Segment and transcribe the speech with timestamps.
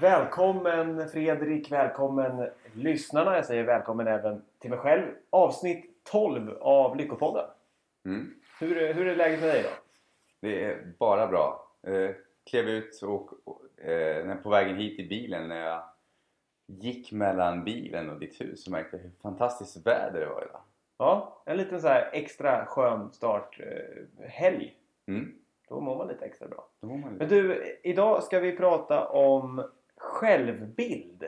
[0.00, 3.36] Välkommen Fredrik, välkommen lyssnarna.
[3.36, 5.02] Jag säger välkommen även till mig själv.
[5.30, 7.44] Avsnitt 12 av Lyckopodden.
[8.04, 8.34] Mm.
[8.60, 9.68] Hur, hur är läget med dig då?
[10.40, 11.72] Det är bara bra.
[11.82, 12.10] Eh,
[12.50, 15.82] klev ut och, och eh, på vägen hit i bilen när jag
[16.66, 20.60] gick mellan bilen och ditt hus så märkte jag hur fantastiskt väder det var idag.
[20.98, 24.74] Ja, en liten så här extra skön start eh, helg.
[25.06, 25.34] Mm.
[25.68, 26.68] Då mår man lite extra bra.
[26.80, 27.34] Man Men lite...
[27.34, 29.64] du, idag ska vi prata om
[30.00, 31.24] självbild.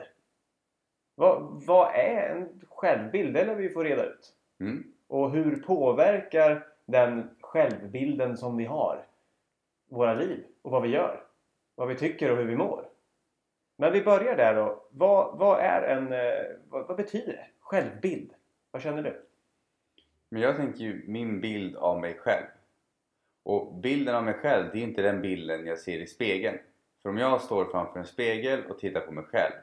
[1.15, 3.33] Vad, vad är en självbild?
[3.33, 4.33] Det lär vi få reda ut.
[4.59, 4.83] Mm.
[5.07, 9.05] Och hur påverkar den självbilden som vi har
[9.89, 11.23] våra liv och vad vi gör?
[11.75, 12.89] Vad vi tycker och hur vi mår.
[13.77, 14.83] Men vi börjar där då.
[14.91, 16.13] Vad, vad är en...
[16.13, 17.45] eh, Vad, vad betyder det?
[17.59, 18.33] Självbild?
[18.71, 19.25] Vad känner du?
[20.29, 22.45] Men jag tänker ju min bild av mig själv.
[23.43, 26.57] Och bilden av mig själv, det är inte den bilden jag ser i spegeln.
[27.03, 29.53] För om jag står framför en spegel och tittar på mig själv,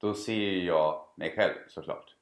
[0.00, 2.14] då ser ju jag mig själv såklart.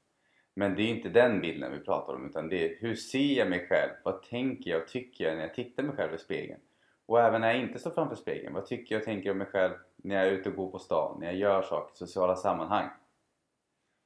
[0.55, 3.51] Men det är inte den bilden vi pratar om, utan det är hur ser jag
[3.51, 3.91] mig själv?
[4.05, 6.61] Vad tänker jag och tycker jag när jag tittar mig själv i spegeln?
[7.07, 9.47] Och även när jag inte står framför spegeln, vad tycker jag och tänker om mig
[9.47, 12.37] själv när jag är ute och går på stan, när jag gör saker i sociala
[12.37, 12.89] sammanhang?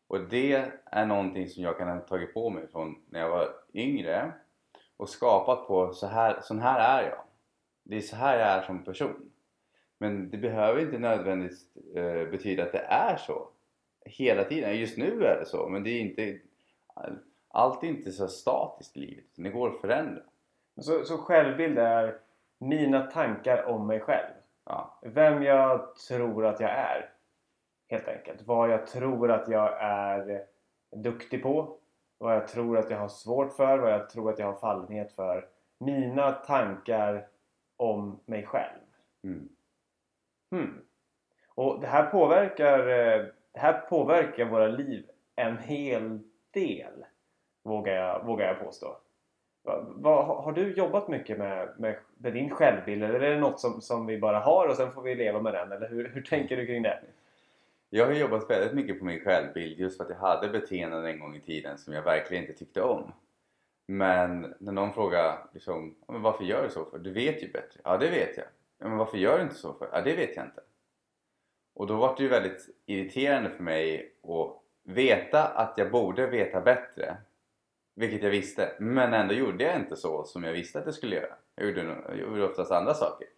[0.09, 3.49] Och det är någonting som jag kan ha tagit på mig från när jag var
[3.75, 4.33] yngre
[4.97, 7.25] och skapat på så här, sån här är jag.
[7.83, 9.31] Det är så här jag är som person.
[9.99, 13.49] Men det behöver inte nödvändigtvis eh, betyda att det är så
[14.05, 14.79] hela tiden.
[14.79, 16.39] Just nu är det så, men det är inte
[17.49, 19.25] allt är inte så statiskt i livet.
[19.37, 20.23] Det går att förändra.
[20.81, 22.19] Så, så självbild är
[22.59, 24.35] mina tankar om mig själv.
[24.65, 24.99] Ja.
[25.03, 27.11] Vem jag tror att jag är.
[27.89, 28.43] Helt enkelt.
[28.43, 30.45] Vad jag tror att jag är
[30.97, 31.77] duktig på.
[32.19, 33.79] Vad jag tror att jag har svårt för.
[33.79, 35.49] Vad jag tror att jag har fallenhet för.
[35.79, 37.29] Mina tankar
[37.77, 38.81] om mig själv.
[39.25, 39.49] Mm.
[40.51, 40.81] Hmm.
[41.55, 45.05] Och det här påverkar eh, Det här påverkar våra liv
[45.37, 46.21] en hel
[46.51, 47.05] del.
[47.63, 48.97] Vågar jag, vågar jag påstå.
[49.63, 53.03] Va, va, har du jobbat mycket med, med, med din självbild?
[53.03, 55.55] Eller är det något som, som vi bara har och sen får vi leva med
[55.55, 55.73] den?
[55.73, 57.01] Eller hur, hur tänker du kring det?
[57.91, 61.21] Jag har jobbat väldigt mycket på min självbild just för att jag hade beteenden en
[61.21, 63.13] gång i tiden som jag verkligen inte tyckte om.
[63.87, 66.99] Men när någon frågar liksom, varför gör du så för?
[66.99, 67.81] Du vet ju bättre.
[67.85, 68.47] Ja, det vet jag.
[68.79, 69.89] Men varför gör du inte så för?
[69.93, 70.61] Ja, det vet jag inte.
[71.75, 76.61] Och då var det ju väldigt irriterande för mig att veta att jag borde veta
[76.61, 77.17] bättre.
[77.95, 78.73] Vilket jag visste.
[78.79, 81.35] Men ändå gjorde jag inte så som jag visste att jag skulle göra.
[81.55, 83.29] Jag gjorde, jag gjorde oftast andra saker.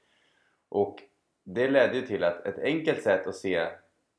[0.68, 1.02] Och
[1.44, 3.68] det ledde ju till att ett enkelt sätt att se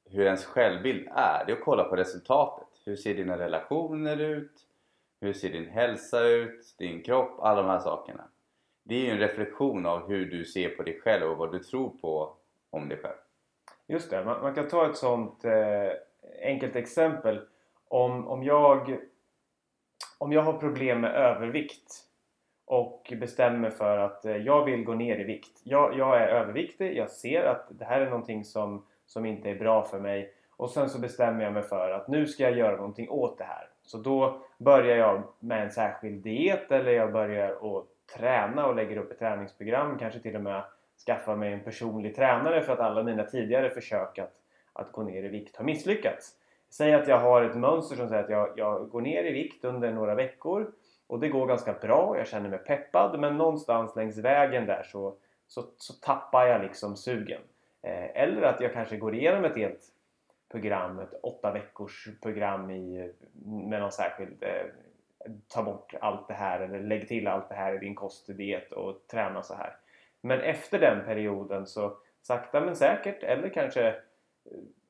[0.06, 2.68] hur ens självbild är, det är att kolla på resultatet.
[2.86, 4.68] Hur ser dina relationer ut?
[5.22, 6.76] Hur ser din hälsa ut?
[6.78, 7.40] Din kropp?
[7.40, 8.24] Alla de här sakerna.
[8.84, 11.60] Det är ju en reflektion av hur du ser på dig själv och vad du
[11.60, 12.34] tror på
[12.70, 13.18] om dig själv.
[13.88, 15.92] Just det, man, man kan ta ett sånt eh,
[16.42, 17.40] enkelt exempel.
[17.88, 18.98] Om, om, jag,
[20.18, 22.06] om jag har problem med övervikt
[22.66, 25.62] och bestämmer för att eh, jag vill gå ner i vikt.
[25.64, 29.56] Jag, jag är överviktig, jag ser att det här är någonting som, som inte är
[29.56, 30.34] bra för mig.
[30.58, 33.44] Och sen så bestämmer jag mig för att nu ska jag göra någonting åt det
[33.44, 33.70] här.
[33.84, 37.88] Så då börjar jag med en särskild diet eller jag börjar att
[38.18, 39.98] träna och lägger upp ett träningsprogram.
[39.98, 40.64] Kanske till och med
[41.06, 44.34] skaffa mig en personlig tränare för att alla mina tidigare försök att,
[44.74, 46.38] att gå ner i vikt har misslyckats.
[46.70, 49.66] Säg att jag har ett mönster som säger att jag, jag går ner i vikt
[49.66, 50.72] under några veckor
[51.08, 55.16] och det går ganska bra, jag känner mig peppad men någonstans längs vägen där så,
[55.48, 57.42] så, så tappar jag liksom sugen.
[57.82, 59.82] Eh, eller att jag kanske går igenom ett helt
[60.52, 64.66] program, ett åtta veckors program i, med någon särskild eh,
[65.48, 68.36] ta bort allt det här eller lägg till allt det här i din kost och
[68.36, 69.76] diet och träna så här.
[70.22, 73.94] Men efter den perioden så sakta men säkert eller kanske eh,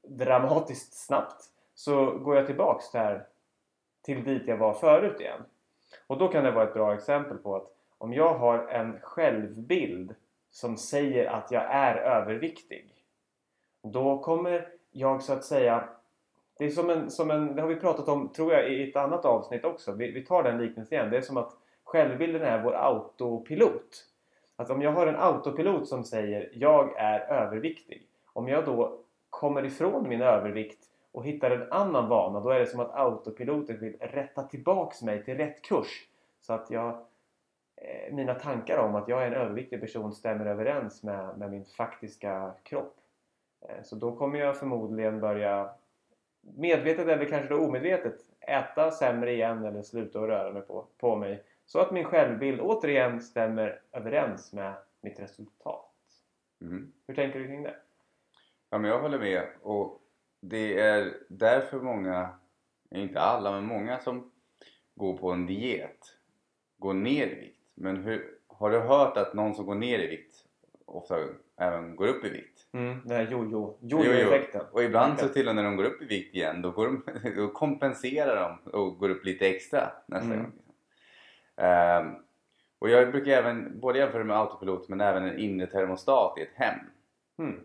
[0.04, 1.44] dramatiskt snabbt
[1.74, 3.26] så går jag tillbaks där
[4.02, 5.42] till dit jag var förut igen.
[6.08, 7.68] Och då kan det vara ett bra exempel på att
[7.98, 10.16] om jag har en självbild
[10.52, 13.02] som säger att jag är överviktig
[13.84, 15.90] då kommer jag så att säga
[16.62, 18.96] det är som en, som en, det har vi pratat om tror jag i ett
[18.96, 19.92] annat avsnitt också.
[19.92, 21.12] Vi, vi tar den liknelsen igen.
[21.12, 21.54] Det är som att
[21.84, 24.06] självbilden är vår autopilot.
[24.56, 28.08] Att om jag har en autopilot som säger jag är överviktig.
[28.34, 29.00] Om jag då
[29.30, 33.80] kommer ifrån min övervikt och hittar en annan vana då är det som att autopiloten
[33.80, 36.08] vill rätta tillbaks mig till rätt kurs.
[36.42, 36.90] Så att jag,
[37.76, 41.66] eh, mina tankar om att jag är en överviktig person stämmer överens med, med min
[41.66, 42.96] faktiska kropp.
[43.62, 45.70] Eh, så då kommer jag förmodligen börja
[46.42, 51.16] medvetet eller kanske då omedvetet äta sämre igen eller sluta att röra mig på, på
[51.16, 51.44] mig.
[51.66, 55.92] Så att min självbild återigen stämmer överens med mitt resultat.
[56.62, 56.94] Mm.
[57.08, 57.76] Hur tänker du kring det?
[58.70, 59.48] Ja, men jag håller med.
[59.62, 60.02] Och
[60.40, 62.30] det är därför många,
[62.90, 64.32] inte alla, men många som
[64.96, 66.18] går på en diet
[66.78, 67.60] går ner i vikt.
[67.74, 70.46] Men hur, har du hört att någon som går ner i vikt
[70.92, 71.18] ofta
[71.58, 72.68] även går upp i vikt?
[72.74, 74.04] Mm, den här jojo, Jo, jo.
[74.04, 74.62] jojo-effekten.
[74.72, 76.86] Och ibland så till och med när de går upp i vikt igen då, går
[76.86, 77.04] de,
[77.36, 80.40] då kompenserar de och går upp lite extra nästa Mm.
[80.44, 80.52] gång.
[81.56, 82.16] Ehm,
[82.80, 86.54] och jag brukar även både jämföra med autopilot men även en inre termostat i ett
[86.56, 86.80] hem.
[87.40, 87.60] Mm.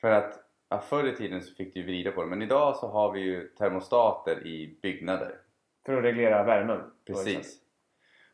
[0.00, 2.88] För att ja, förr i tiden så fick du vrida på det men idag så
[2.88, 5.34] har vi ju termostater i byggnader.
[5.86, 6.80] För att reglera värmen.
[7.06, 7.58] Precis.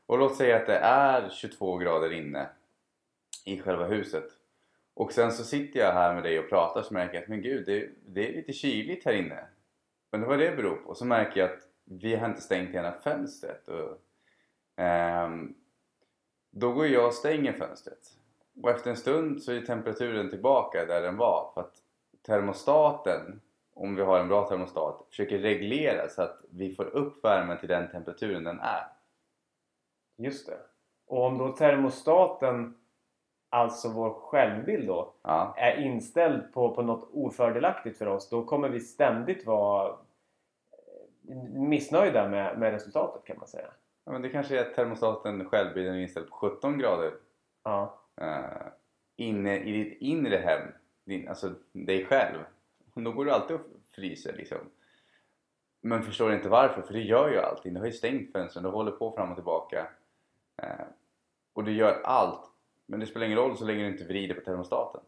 [0.07, 2.47] Och låt säga att det är 22 grader inne
[3.45, 4.29] i själva huset.
[4.95, 7.43] Och sen så sitter jag här med dig och pratar så märker jag att men
[7.43, 9.47] gud, det, det är lite kyligt här inne.
[10.13, 10.89] Men vad det beror på?
[10.89, 13.69] Och så märker jag att vi har inte stängt hela fönstret.
[13.69, 13.99] Och,
[14.77, 15.55] ehm,
[16.51, 17.99] då går jag och stänger fönstret.
[18.63, 21.51] Och efter en stund så är temperaturen tillbaka där den var.
[21.55, 21.75] För att
[22.27, 23.41] termostaten,
[23.75, 27.69] om vi har en bra termostat, försöker reglera så att vi får upp värmen till
[27.69, 28.87] den temperaturen den är.
[30.17, 30.59] Just det.
[31.07, 32.79] Och om då termostaten,
[33.55, 38.69] alltså vår självbild då, Ja, är inställd på, på något ofördelaktigt för oss då kommer
[38.69, 39.89] vi ständigt vara
[41.29, 43.69] eh, missnöjda med, med resultatet kan man säga.
[44.05, 47.13] Ja, men det kanske är att termostaten självbilden är inställd på 17 grader
[47.65, 48.67] Ja, eh,
[49.17, 50.69] inne i ditt inre hem,
[51.05, 52.39] din, alltså dig själv.
[52.95, 54.59] Då går du alltid och fryser liksom.
[55.81, 57.75] Men förstår inte varför, för det gör ju allting.
[57.75, 59.87] Du har ju stängt fönstren, du håller på fram och tillbaka.
[60.63, 60.87] Eh,
[61.53, 62.54] och du gör allt.
[62.87, 65.01] Men det spelar ingen roll så länge du inte vrider på termostaten.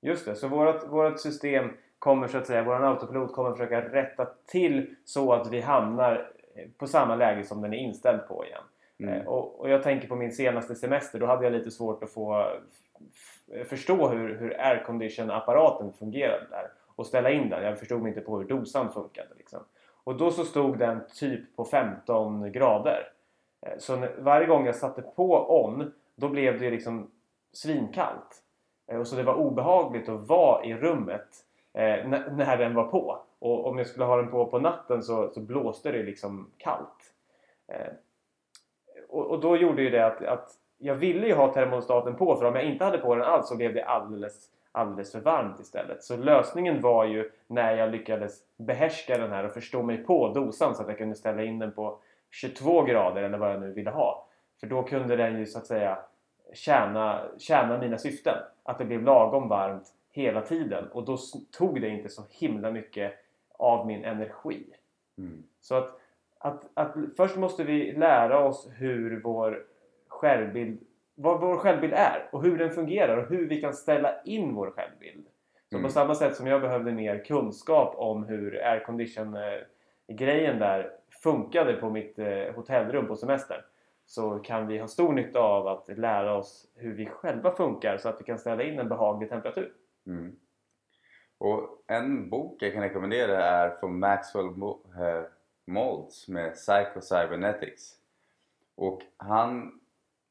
[0.00, 0.34] just det.
[0.34, 5.32] Så vårt, vårt system kommer så att säga, vår autopilot kommer försöka rätta till så
[5.32, 6.30] att vi hamnar
[6.78, 8.62] på samma läge som den är inställd på igen.
[8.98, 9.14] Mm.
[9.20, 12.10] Eh, Och, och jag tänker på min senaste semester, då hade jag lite svårt att
[12.10, 12.46] få
[13.68, 17.64] förstå hur, hur aircondition-apparaten fungerade där och ställa in den.
[17.64, 19.28] Jag förstod mig inte på hur dosan funkade.
[19.36, 19.60] Liksom.
[20.04, 23.08] Och då så stod den typ på 15 grader.
[23.66, 27.10] Eh, Så varje gång jag satte på on, då blev det liksom
[27.56, 28.42] svinkallt.
[28.86, 31.28] Eh, och så det var obehagligt att vara i rummet
[31.72, 33.18] eh, när, när den var på.
[33.38, 37.14] Och om jag skulle ha den på på natten så, så blåste det liksom kallt.
[37.68, 37.92] Eh,
[39.08, 42.44] och, och då gjorde ju det att, att jag ville ju ha termostaten på för
[42.44, 46.02] om jag inte hade på den alls så blev det alldeles, alldeles för varmt istället.
[46.02, 50.74] Så lösningen var ju när jag lyckades behärska den här och förstå mig på dosan
[50.74, 51.98] så att jag kunde ställa in den på
[52.30, 54.26] 22 grader eller vad jag nu ville ha.
[54.60, 55.98] För då kunde den ju så att säga
[56.54, 58.38] tjäna, tjäna mina syften.
[58.62, 61.16] Att det blev lagom varmt hela tiden och då
[61.58, 63.12] tog det inte så himla mycket
[63.58, 64.64] av min energi.
[65.18, 65.42] Mm.
[65.60, 66.00] Så att,
[66.38, 69.64] att, att först måste vi lära oss hur vår
[70.08, 70.80] självbild,
[71.14, 74.70] vad vår självbild är och hur den fungerar och hur vi kan ställa in vår
[74.70, 75.26] självbild.
[75.70, 75.88] Så Mm.
[75.88, 80.90] på samma sätt som jag behövde mer kunskap om hur aircondition eh, där
[81.22, 83.60] funkade på mitt eh, hotellrum på semestern
[84.06, 88.08] så kan vi ha stor nytta av att lära oss hur vi själva funkar så
[88.08, 89.72] att vi kan ställa in en behaglig temperatur.
[90.06, 90.36] Mm.
[91.38, 95.22] Och en bok jag kan rekommendera är från Maxwell eh,
[95.66, 97.92] Maltz med Psycho-Cybernetics.
[98.74, 99.80] Och han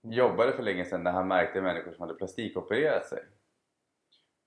[0.01, 3.23] jobbade för länge sedan när han märkte människor som hade plastikopererat sig.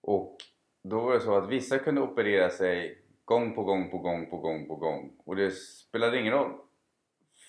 [0.00, 0.36] Och
[0.82, 4.36] då var det så att vissa kunde operera sig gång på gång på gång på
[4.36, 6.52] gång på gång och det spelade ingen roll.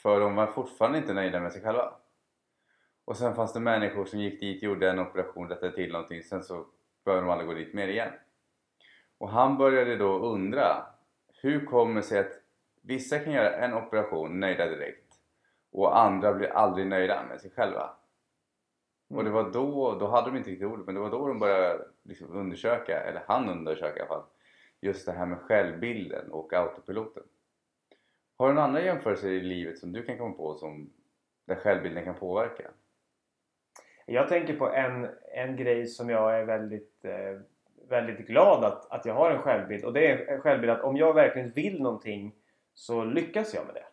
[0.07, 1.93] För de var fortfarande inte nöjda med sig själva.
[3.05, 6.43] Och sen fanns det människor som gick dit, gjorde en operation, rättade till någonting, sen
[6.43, 6.65] så
[7.05, 8.11] behövde de aldrig gå dit mer igen.
[9.17, 10.85] Och han började då undra
[11.41, 12.31] hur kommer det sig att
[12.81, 15.13] vissa kan göra en operation nöjda direkt
[15.71, 17.89] och andra blir aldrig nöjda med sig själva.
[19.09, 21.39] Och det var då, då hade de inte riktigt ordet, men det var då de
[21.39, 24.23] började liksom undersöka, eller han undersöka i alla fall,
[24.81, 27.23] just det här med självbilden och autopiloten.
[28.37, 30.89] Har du några andra jämförelser i livet som du kan komma på som
[31.45, 32.71] där självbilden kan påverka?
[34.05, 37.41] Jag tänker på en, en grej som jag är väldigt, eh,
[37.89, 39.85] väldigt glad att, att jag har en självbild.
[39.85, 42.35] Och det är en självbild att om jag verkligen vill någonting
[42.73, 43.85] så lyckas jag med det.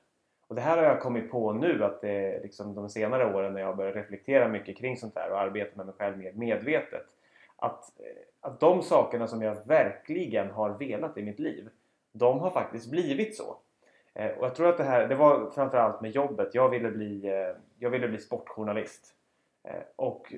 [0.46, 3.52] Och det här har jag kommit på nu att det är liksom de senare åren
[3.52, 6.32] när jag har börjat reflektera mycket kring sånt här och arbeta med mig själv mer
[6.32, 7.06] medvetet.
[7.56, 11.68] Att, eh, att de sakerna som jag verkligen har velat i mitt liv,
[12.12, 13.58] de har faktiskt blivit så.
[14.14, 16.54] Eh, Och jag tror att det här, det var framförallt med jobbet.
[16.54, 19.14] Jag ville bli, eh, jag ville bli sportjournalist.
[19.68, 20.33] Eh, Och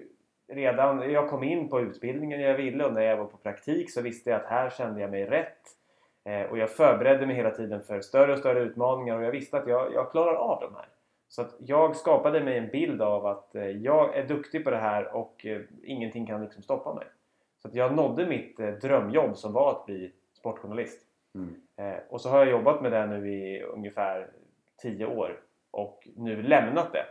[0.49, 4.01] redan jag kom in på utbildningen jag ville och när jag var på praktik så
[4.03, 5.63] visste jag att här kände jag mig rätt.
[6.25, 9.57] Eh, Och jag förberedde mig hela tiden för större och större utmaningar och jag visste
[9.57, 10.89] att jag, jag klarar av de här.
[11.29, 14.77] Så att jag skapade mig en bild av att eh, jag är duktig på det
[14.77, 17.07] här och eh, ingenting kan liksom stoppa mig.
[17.63, 21.06] Så att jag nådde mitt eh, drömjobb som var att bli sportjournalist.
[21.37, 21.55] Mm.
[21.77, 24.31] Eh, och så har jag jobbat med det nu i ungefär
[24.83, 25.41] 10 år
[25.71, 27.07] och nu lämnat det.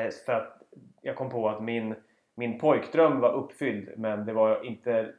[0.00, 0.62] Eh, för att
[1.00, 1.94] jag kom på att min,
[2.34, 5.14] min pojkdröm var uppfylld men det var inte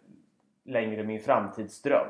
[0.63, 2.07] längre min framtidsdröm.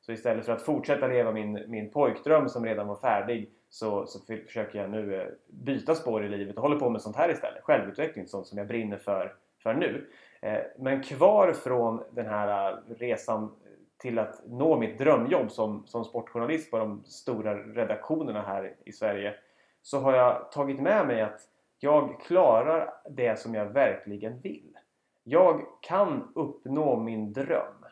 [0.00, 4.18] Så istället för att fortsätta leva min, min pojkdröm som redan var färdig så, så
[4.46, 7.62] försöker jag nu eh, byta spår i livet och håller på med sånt här istället.
[7.62, 10.10] Självutveckling, sånt som jag brinner för, för nu.
[10.40, 13.52] Eh, men kvar från den här eh, resan
[13.98, 19.34] till att nå mitt drömjobb som, som sportjournalist på de stora redaktionerna här i Sverige
[19.82, 21.40] så har jag tagit med mig att
[21.78, 24.78] jag klarar det som jag verkligen vill.
[25.24, 27.84] Jag kan uppnå min dröm.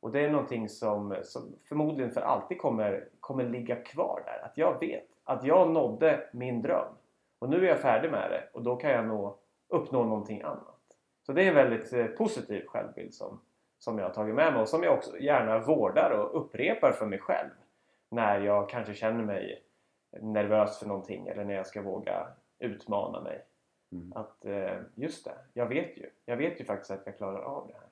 [0.00, 4.46] Och det är någonting som, som förmodligen för alltid kommer, kommer ligga kvar där.
[4.46, 6.94] Att jag vet att jag nådde min dröm.
[7.38, 9.36] Och nu är jag färdig med det och då kan jag nå,
[9.68, 10.80] uppnå någonting annat.
[11.26, 13.40] Så det är en väldigt eh, positiv självbild som,
[13.82, 17.06] som jag har tagit med mig och som jag också gärna vårdar och upprepar för
[17.06, 17.50] mig själv.
[18.10, 19.62] När jag kanske känner mig
[20.20, 22.26] nervös för någonting eller när jag ska våga
[22.58, 23.44] utmana mig.
[23.92, 24.12] Mm.
[24.12, 26.10] Att eh, just det, jag vet ju.
[26.24, 27.88] Jag vet ju faktiskt att jag klarar av det här.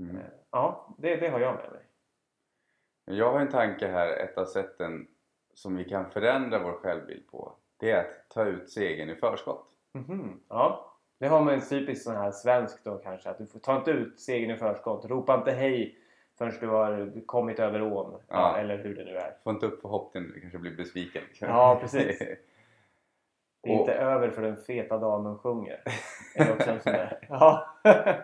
[0.00, 0.16] Mm.
[0.16, 1.82] Eh, Ja, det, det har jag med mig.
[3.04, 5.08] Jag har en tanke här, ett av sätten
[5.54, 7.52] som vi kan förändra vår självbild på.
[7.76, 9.68] Det är att ta ut segern i förskott.
[9.92, 10.91] Mhm, Ja,
[11.22, 13.30] det har man ju typiskt sån här svensk då kanske.
[13.30, 15.04] Att du får ta inte ut segern i förskott.
[15.04, 15.98] Ropa inte hej
[16.38, 18.20] förrän du har kommit över ån.
[18.28, 18.56] Ja.
[18.56, 19.36] Eller hur det nu är.
[19.44, 21.22] Få inte upp förhoppningen, du kanske blir besviken.
[21.40, 22.18] Ja, precis.
[22.18, 25.82] Det är Och- inte över för den feta damen sjunger.
[26.34, 27.18] Är också en sån där?
[27.28, 27.66] Ja.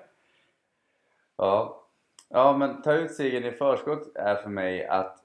[1.37, 1.85] Ja.
[2.29, 5.19] ja, men ta ut segern i förskott är för mig att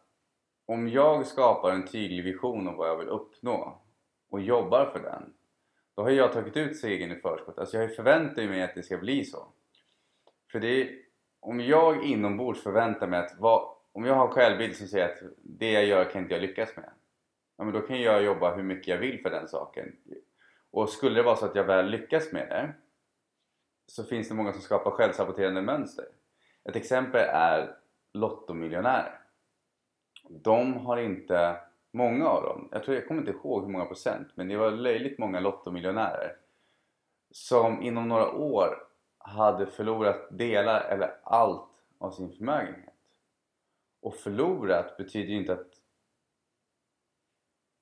[0.65, 3.77] om jag skapar en tydlig vision om vad jag vill uppnå
[4.29, 5.33] och jobbar för den
[5.95, 7.59] då har jag tagit ut segern i förskott.
[7.59, 9.47] Alltså jag förväntar mig att det ska bli så.
[10.51, 10.95] För det är,
[11.39, 15.19] om jag inombords förväntar mig att vad, om jag har en självbild som säger att
[15.43, 16.89] det jag gör kan inte jag lyckas med.
[17.57, 19.95] Ja, men då kan jag jobba hur mycket jag vill för den saken.
[20.71, 22.73] Och skulle det vara så att jag väl lyckas med det
[23.87, 26.05] så finns det många som skapar självsaboterande mönster.
[26.63, 27.75] Ett exempel är
[28.13, 29.19] lottomiljonärer.
[30.29, 31.57] De har inte,
[31.93, 34.71] många av dem, jag tror jag kommer inte ihåg hur många procent, men det var
[34.71, 36.35] löjligt många lottomiljonärer
[37.31, 38.77] som inom några år
[39.17, 42.93] hade förlorat delar eller allt av sin förmögenhet.
[44.01, 45.72] Och förlorat betyder ju inte att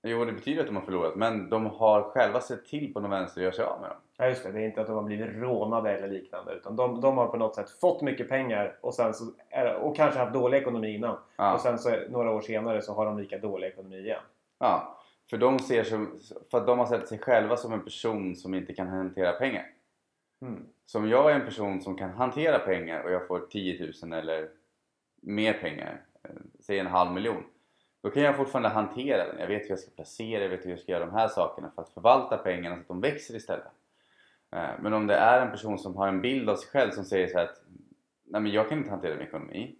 [0.03, 3.11] Jo, det betyder att de har förlorat, men de har själva sett till på någon
[3.11, 3.97] vänster att göra sig av med dem.
[4.17, 4.51] ja, just det.
[4.51, 6.53] Det är inte att de har blivit rånade eller liknande.
[6.53, 9.25] Utan de, de har på något sätt fått mycket pengar och, sen så
[9.81, 11.17] och kanske haft dålig ekonomi innan.
[11.35, 11.53] Ja.
[11.53, 14.21] Och sen så några år senare så har de lika dålig ekonomi igen.
[14.59, 14.97] Ja,
[15.29, 16.19] för de ser som,
[16.51, 19.65] för att de har sett sig själva som en person som inte kan hantera pengar.
[20.41, 20.65] Mm.
[20.85, 24.13] Så om jag är en person som kan hantera pengar och jag får 10 000
[24.13, 24.49] eller
[25.21, 26.29] mer pengar, eh,
[26.59, 27.43] säg en halv miljon.
[28.01, 29.39] Då kan jag fortfarande hantera den.
[29.39, 31.71] Jag vet hur jag ska placera, jag vet hur jag ska göra de här sakerna
[31.75, 33.65] för att förvalta pengarna så att de växer istället.
[34.51, 37.05] Eh, men om det är en person som har en bild av sig själv som
[37.05, 37.61] säger så här att
[38.23, 39.75] Nej men jag kan inte hantera min ekonomi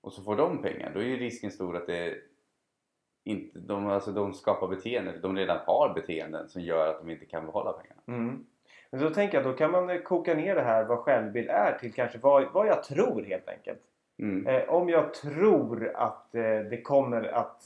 [0.00, 2.14] och så får de pengar, då är ju risken stor att det
[3.24, 7.26] inte, de, alltså de skapar beteenden, de redan har beteenden som gör att de inte
[7.26, 8.00] kan behålla pengarna.
[8.06, 8.46] Mm.
[8.90, 11.92] Men då tänker jag då kan man koka ner det här vad självbild är till
[11.92, 13.80] kanske vad, vad jag tror helt enkelt.
[14.18, 14.46] Mm.
[14.46, 17.62] Eh, om jag tror att eh, det kommer att,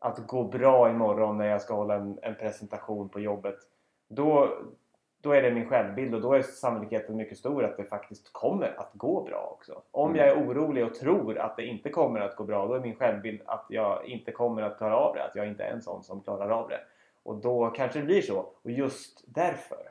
[0.00, 3.56] att gå bra imorgon när jag ska hålla en, en presentation på jobbet.
[4.08, 4.48] Då,
[5.20, 8.74] då är det min självbild och då är sannolikheten mycket stor att det faktiskt kommer
[8.80, 9.82] att gå bra också.
[9.90, 10.20] Om Mm.
[10.20, 12.96] jag är orolig och tror att det inte kommer att gå bra då är min
[12.96, 15.24] självbild att jag inte kommer att klara av det.
[15.24, 16.80] Att jag inte är en sån som klarar av det.
[17.22, 18.46] Och då kanske det blir så.
[18.62, 19.90] Och just därför.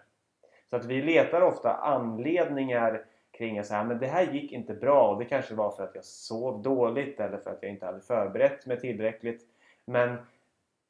[0.70, 3.06] Så att vi letar ofta anledningar
[3.38, 5.96] kring att här, men det här gick inte bra och det kanske var för att
[5.96, 9.42] jag sov dåligt eller för att jag inte hade förberett mig tillräckligt.
[9.86, 10.18] Men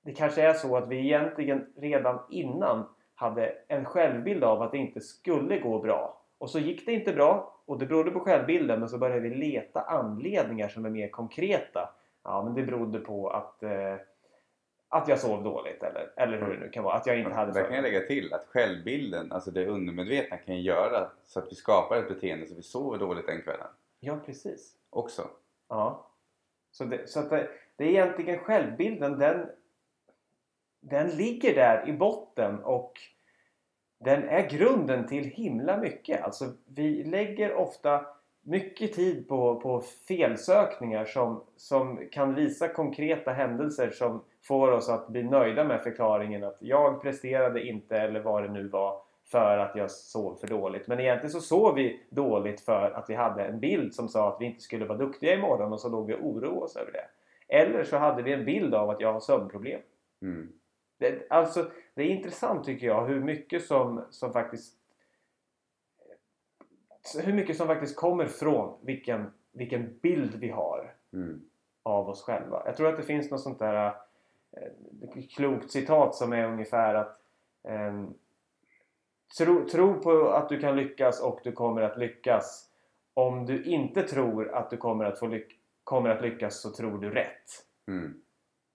[0.01, 2.85] det kanske är så att vi egentligen redan innan
[3.15, 6.21] hade en självbild av att det inte skulle gå bra.
[6.37, 9.35] Och så gick det inte bra och det berodde på självbilden men så började vi
[9.35, 11.89] leta anledningar som är mer konkreta.
[12.23, 13.95] Ja, men det berodde på att, eh,
[14.93, 16.95] att jag sov dåligt eller, eller hur det nu kan vara.
[16.95, 20.61] Att jag inte hade Där kan jag lägga till att självbilden, alltså det undermedvetna kan
[20.61, 23.67] göra så att vi skapar ett beteende så vi sover dåligt den kvällen
[23.99, 24.75] Ja, precis.
[24.89, 25.29] också.
[25.69, 26.07] Ja.
[26.71, 29.49] Så, det, så att det, det är egentligen självbilden, den,
[30.79, 32.93] den ligger där i botten och
[33.97, 36.23] den är grunden till himla mycket.
[36.23, 38.05] Alltså vi lägger ofta
[38.43, 45.07] mycket tid på, på felsökningar som, som kan visa konkreta händelser som får oss att
[45.07, 49.75] bli nöjda med förklaringen att jag presterade inte eller vad det nu var för att
[49.75, 50.87] jag sov för dåligt.
[50.87, 54.41] Men egentligen så sov vi dåligt för att vi hade en bild som sa att
[54.41, 57.05] vi inte skulle vara duktiga imorgon och så låg vi och oroade oss över det.
[57.47, 59.81] Eller så hade vi en bild av att jag har sömnproblem.
[60.21, 60.51] Mm.
[60.99, 64.73] Det, alltså, det är intressant tycker jag hur mycket som, som faktiskt
[67.23, 71.41] hur mycket som faktiskt kommer från vilken, vilken bild vi har Mm.
[71.83, 72.61] av oss själva.
[72.65, 73.95] Jag tror att det finns något sånt där
[74.51, 77.19] eh, klokt citat som är ungefär att
[77.67, 78.03] eh,
[79.37, 82.69] tro, tro på att du kan lyckas och du kommer att lyckas.
[83.13, 86.97] Om du inte tror att du kommer att, få lyck- kommer att lyckas så tror
[86.97, 87.49] du rätt.
[87.87, 88.21] Mm.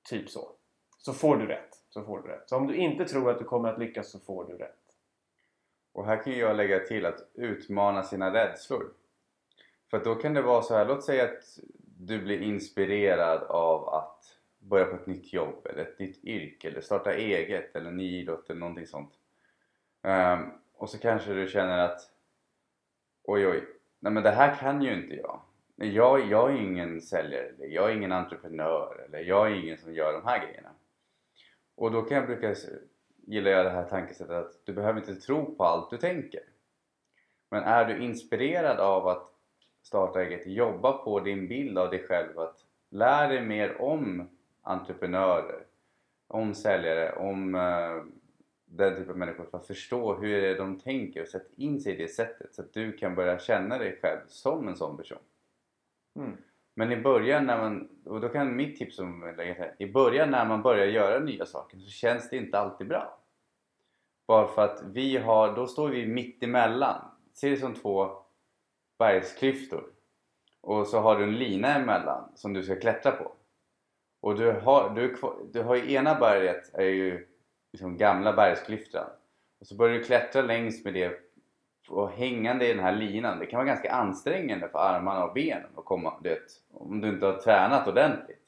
[0.08, 0.50] Typ så.
[0.98, 1.74] Så får du rätt.
[1.90, 2.48] Så får du rätt.
[2.48, 4.87] Så om du inte tror att du kommer att lyckas så får du rätt.
[5.98, 8.92] Och här kan jag lägga till att utmana sina rädslor.
[9.90, 11.58] För att då kan det vara så här, låt säga att
[11.98, 16.80] du blir inspirerad av att börja på ett nytt jobb eller ett nytt yrke eller
[16.80, 19.12] starta eget eller ny idrott eller någonting sånt.
[20.02, 22.00] Um, och så kanske du känner att
[23.22, 23.64] oj oj,
[23.98, 25.40] nej men det här kan ju inte jag.
[25.76, 29.94] Jag, jag är ingen säljare eller jag är ingen entreprenör eller jag är ingen som
[29.94, 30.70] gör de här grejerna.
[31.74, 32.54] Och då kan jag brukar
[33.28, 36.40] gillar jag det här tankesättet att du behöver inte tro på allt du tänker.
[37.50, 39.32] Men är du inspirerad av att
[39.82, 44.28] starta eget, jobba på din bild av dig själv, att lär dig mer om
[44.62, 45.66] entreprenörer,
[46.26, 48.04] om säljare, om uh,
[48.64, 51.80] den typen av människor för att förstå hur det är de tänker och sätt in
[51.80, 54.96] sig i det sättet så att du kan börja känna dig själv som en sån
[54.96, 55.18] person.
[56.16, 56.36] Mm.
[56.78, 60.30] Men i början när man, och då kan mitt tips som jag lägger i början
[60.30, 63.18] när man börjar göra nya saker så känns det inte alltid bra.
[64.26, 67.04] Bara för att vi har, då står vi mitt emellan.
[67.32, 68.10] Se det som två
[68.98, 69.84] bergsklyftor.
[70.60, 73.32] Och så har du en lina emellan som du ska klättra på.
[74.20, 75.16] Och du har, du,
[75.52, 77.26] du har ju ena berget är ju
[77.72, 79.06] liksom gamla bergsklyftan.
[79.60, 81.27] Och så börjar du klättra längs med det
[81.90, 83.38] och hängande i den här linan.
[83.38, 86.62] Det kan vara ganska ansträngande för armarna och benen att komma dit.
[86.72, 88.38] Om du inte har tränat ordentligt.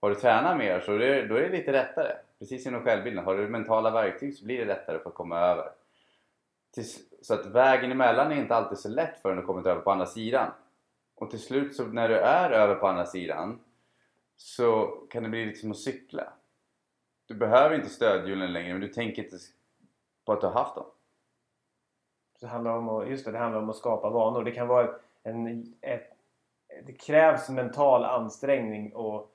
[0.00, 2.12] Har du tränat mer så är det, då är det lite lättare.
[2.38, 3.24] Precis inom självbilden.
[3.24, 5.70] Har du mentala verktyg så blir det lättare för att komma över.
[7.22, 10.06] Så att vägen emellan är inte alltid så lätt förrän du kommit över på andra
[10.06, 10.50] sidan.
[11.14, 13.60] Och till slut så när du är över på andra sidan
[14.36, 16.32] så kan det bli lite som att cykla.
[17.26, 19.36] Du behöver inte stödhjulen längre men du tänker inte
[20.24, 20.86] på att du har haft dem.
[22.36, 24.44] Så det handlar om att, just det, det handlar om att skapa vanor.
[24.44, 24.88] Det kan vara
[25.22, 26.10] en, ett,
[26.86, 29.30] det krävs mental ansträngning och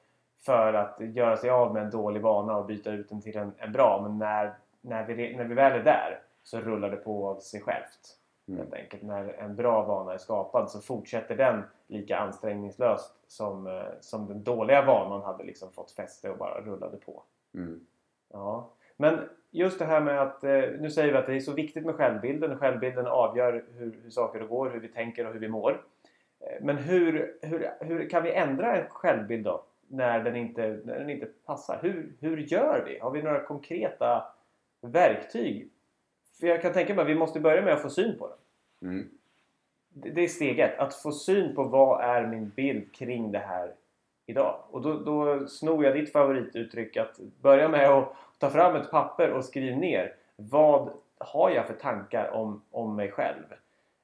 [0.46, 3.52] för att göra sig av med en dålig vana och byta ut den till en,
[3.58, 4.00] en bra.
[4.04, 7.62] Men när, när, vi, när vi väl är där så rullar det på av sig
[7.62, 8.18] självt.
[8.48, 8.60] Mm.
[8.60, 9.04] Helt enkelt.
[9.04, 14.44] När en bra vana är skapad så fortsätter den lika ansträngningslöst som, eh, som den
[14.44, 17.24] dåliga vanan hade liksom fått fäste och bara rullade på.
[17.54, 17.86] Mm.
[18.34, 18.70] Ja.
[18.98, 19.20] Men
[19.52, 21.96] just det här med att, eh, nu säger vi att det är så viktigt med
[21.96, 22.58] självbilden.
[22.58, 25.82] Självbilden avgör hur, hur saker går, hur vi tänker och hur vi mår.
[26.40, 29.64] Eh, Men hur, hur, hur kan vi ändra en självbild då?
[29.88, 31.80] När den inte, när den inte passar.
[31.82, 33.00] Hur, hur gör vi?
[33.00, 34.24] Har vi några konkreta
[34.82, 35.70] verktyg?
[36.40, 38.92] För jag kan tänka mig att vi måste börja med att få syn på den.
[38.92, 39.10] Mm.
[39.94, 40.80] Det det är steg ett.
[40.80, 43.74] Att få syn på vad är min bild kring det här
[44.26, 44.64] idag.
[44.72, 49.32] Och då, då snor jag ditt favorituttryck att börja med att ta fram ett papper
[49.32, 50.16] och skriv ner.
[50.36, 53.44] Vad har jag för tankar om, om mig själv?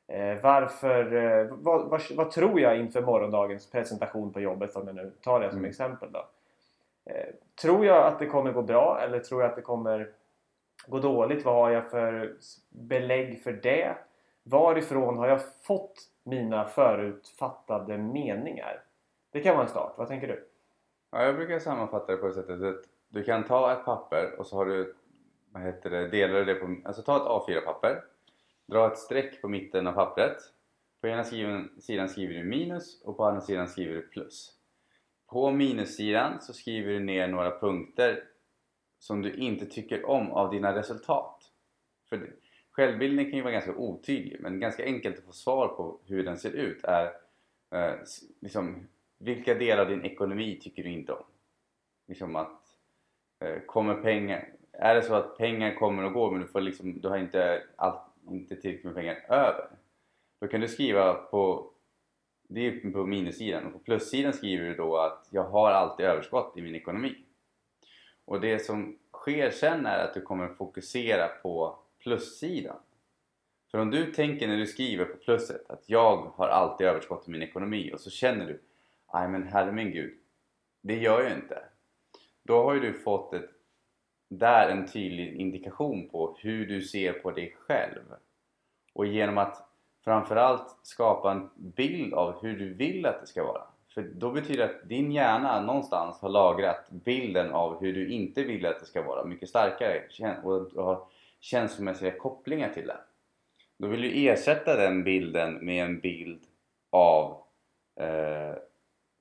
[0.08, 4.96] Eh, varför, eh, vad, vad, vad tror jag inför morgondagens presentation på jobbet om jag
[4.96, 5.70] nu tar det som Mm.
[5.70, 6.28] exempel då?
[7.12, 7.28] Eh,
[7.62, 10.10] tror jag att det kommer gå bra eller tror jag att det kommer
[10.88, 11.46] gå dåligt?
[11.46, 12.34] Vad har jag för
[12.70, 13.96] belägg för det?
[14.44, 18.84] Varifrån har jag fått mina förutfattade meningar?
[19.32, 19.94] Det kan vara en start.
[19.98, 20.48] Vad tänker du?
[21.12, 24.48] Ja, jag brukar sammanfatta det på det sättet att du kan ta ett papper och
[24.48, 24.96] så har du,
[25.52, 28.04] vad heter det, delar du det på, alltså ta ett A4-papper,
[28.66, 30.38] dra ett streck på mitten av pappret.
[31.02, 34.54] På ena sidan, sidan skriver du minus och på andra sidan skriver du plus.
[35.28, 38.24] På minussidan så skriver du ner några punkter
[39.00, 41.52] som du inte tycker om av dina resultat.
[42.10, 42.34] För
[42.72, 46.38] självbilden kan ju vara ganska otydlig men ganska enkelt att få svar på hur den
[46.38, 47.06] ser ut är
[47.72, 47.96] eh,
[48.40, 51.26] liksom, vilka delar av din ekonomi tycker du inte om?
[52.08, 52.67] Liksom att
[53.40, 57.02] Eh, kommer pengar, är det så att pengar kommer och går men du, får liksom,
[57.02, 59.68] du har inte, allt, inte tillräckligt med pengar över
[60.40, 61.72] då kan du skriva på
[62.48, 66.58] det är på minussidan och på plussidan skriver du då att jag har alltid överskott
[66.58, 67.16] i min ekonomi.
[68.26, 72.76] Och det som sker sen är att du kommer fokusera på plussidan.
[73.72, 77.32] För om du tänker när du skriver på plusset att jag har alltid överskott i
[77.32, 78.62] min ekonomi och så känner du
[79.14, 80.18] nej men herre min gud,
[80.82, 81.64] det gör jag inte.
[82.48, 83.50] Då har ju du fått ett
[84.30, 88.04] där en tydlig indikation på hur du ser på dig själv.
[88.94, 89.70] Och genom att
[90.04, 93.62] framförallt skapa en bild av hur du vill att det ska vara.
[93.94, 98.44] För då betyder det att din hjärna någonstans har lagrat bilden av hur du inte
[98.44, 101.08] vill att det ska vara mycket starkare och har
[101.40, 102.98] känslomässiga kopplingar till det.
[103.78, 106.44] Då vill du ersätta den bilden med en bild
[106.90, 107.44] av
[108.00, 108.56] eh,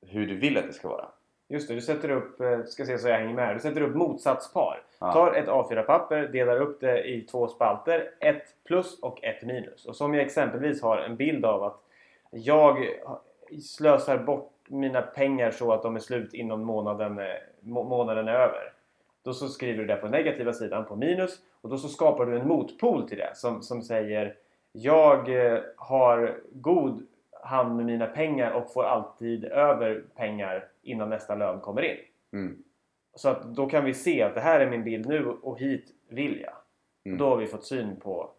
[0.07, 1.09] hur du vill att det ska vara.
[1.49, 3.55] Just det, du sätter upp, eh, ska se så jag hänger med här.
[3.55, 4.83] Du sätter upp motsatspar.
[4.99, 5.13] Ja.
[5.13, 8.11] Tar ett A4-papper, delar upp det i två spalter.
[8.21, 9.87] Ett plus och ett minus.
[9.87, 11.83] Och som jag exempelvis har en bild av att
[12.31, 12.89] jag
[13.63, 17.25] slösar bort mina pengar så att de är slut innan månaden, eh,
[17.61, 18.73] må månaden är över.
[19.23, 21.39] Då så skriver du det på negativa sidan, på minus.
[21.61, 24.35] Och då så skapar du en motpol till det som, som säger
[24.73, 27.07] Jag eh, har god
[27.47, 31.97] hand med mina pengar och får alltid över pengar innan nästa lön kommer in.
[32.33, 32.63] Mm.
[33.15, 35.95] Så att då kan vi se att det här är min bild nu och hit
[36.09, 36.55] vill jag.
[37.05, 37.19] Mm.
[37.19, 38.31] Då har vi fått syn på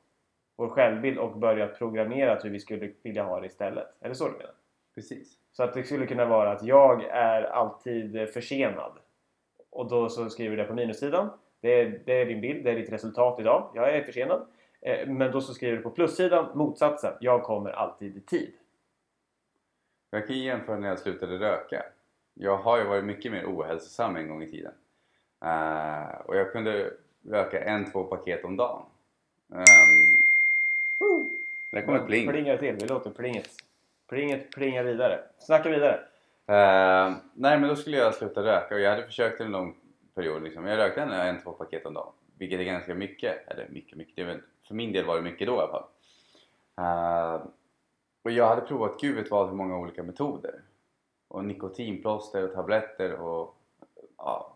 [0.56, 3.88] vår självbild och börjat programmera hur vi skulle vilja ha det istället.
[4.00, 4.54] Är det så du menar?
[4.96, 5.38] Precis.
[5.52, 8.92] Så att det skulle kunna vara att jag är alltid försenad.
[9.70, 11.30] Och då så skriver du det på minussidan.
[11.62, 13.72] Det är, det är din bild, det är ditt resultat idag.
[13.76, 14.48] Jag är försenad.
[14.82, 17.14] Eh, Men då så skriver du på plussidan motsatsen.
[17.20, 18.54] Jag kommer alltid i tid.
[20.10, 21.84] Jag kan jämföra när jag slutade röka.
[22.34, 24.74] Jag har ju varit mycket mer ohälsosam en gång i tiden.
[25.42, 26.92] Eh, och jag kunde
[27.30, 28.82] röka en, två paket om dagen.
[29.50, 30.28] Um,
[31.72, 32.30] där kom ett pling.
[32.30, 32.76] Plingar till.
[32.76, 33.50] Vi låter plinget.
[34.10, 35.20] Plinget plingar vidare.
[35.40, 36.00] Snacka vidare.
[36.48, 39.76] Eh, nej men då skulle jag sluta röka och jag hade försökt en lång
[40.16, 40.44] period.
[40.44, 40.66] Liksom.
[40.66, 42.12] Jag rökte en, en, två paket om dagen.
[42.38, 43.48] Vilket är ganska mycket.
[43.48, 44.42] Eller mycket, mycket.
[44.68, 45.84] För min del var det mycket då i alla fall.
[46.78, 47.42] Eh,
[48.28, 50.62] och jag hade provat gud vet vad hur många olika metoder.
[51.28, 53.58] Och nikotinplåster och tabletter och
[54.18, 54.56] ja.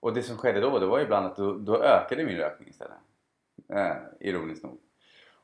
[0.00, 2.96] Och det som skedde då, det var ibland att då, då ökade min rökning istället.
[3.68, 4.78] Eh, ironiskt nog.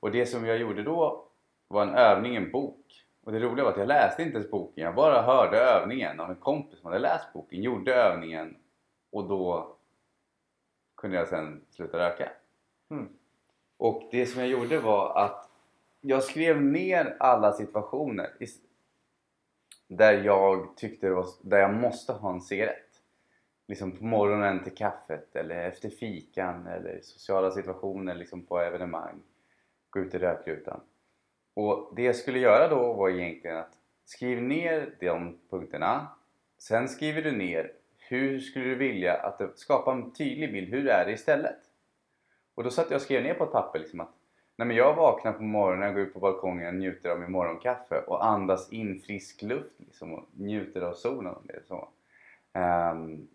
[0.00, 1.28] Och det som jag gjorde då
[1.68, 3.04] var en övning en bok.
[3.24, 6.30] Och det roliga var att jag läste inte ens boken, jag bara hörde övningen av
[6.30, 8.56] en kompis som hade läst boken, gjorde övningen
[9.10, 9.76] och då
[10.96, 12.32] kunde jag sen sluta röka.
[12.90, 13.08] Mm.
[13.76, 15.53] Och det som jag gjorde var att
[16.06, 18.30] jag skrev ner alla situationer
[19.88, 23.02] där jag tyckte det var, där jag måste ha en cigarett.
[23.68, 29.22] Liksom på morgonen till kaffet eller efter fikan eller sociala situationer liksom på evenemang.
[29.90, 30.80] Gå ut i rökrutan.
[31.54, 36.08] Och det jag skulle göra då var egentligen att skriv ner de punkterna.
[36.58, 40.68] Sen skriver du ner hur skulle du vilja att det, skapa en tydlig bild.
[40.68, 41.60] Hur är det istället?
[42.54, 44.14] Och då satt jag och skrev ner på ett papper liksom att
[44.56, 48.26] Nej, men jag vaknar på morgonen, går ut på balkongen, njuter av min morgonkaffe och
[48.26, 51.34] andas in frisk luft liksom, och njuter av solen.
[51.34, 51.88] Om det är så.
[52.92, 53.28] Um,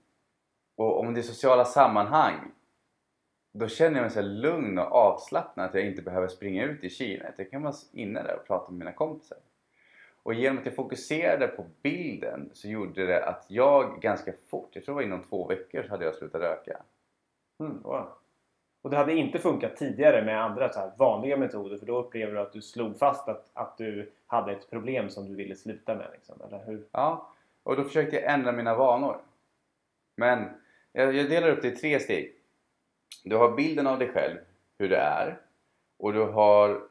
[0.75, 2.51] och om det är sociala sammanhang
[3.51, 6.89] då känner jag mig så lugn och avslappnad att jag inte behöver springa ut i
[6.89, 7.31] kylan.
[7.37, 9.37] Jag kan vara inne där och prata med mina kompisar.
[10.23, 14.85] Och genom att jag fokuserade på bilden så gjorde det att jag ganska fort, jag
[14.85, 16.81] tror det var inom två veckor, så hade jag slutat röka.
[17.59, 18.07] Mm, wow.
[18.81, 22.33] Och det hade inte funkat tidigare med andra så här vanliga metoder för då upplever
[22.33, 25.95] du att du slog fast att, att du hade ett problem som du ville sluta
[25.95, 26.07] med.
[26.13, 26.83] Liksom, eller hur?
[26.91, 29.17] Ja, och då försökte jag ändra mina vanor.
[30.15, 30.49] Men
[30.91, 32.33] jag, jag delar upp det i tre steg.
[33.23, 34.37] Du har bilden av dig själv,
[34.77, 35.39] hur det är.
[35.97, 36.81] Och du har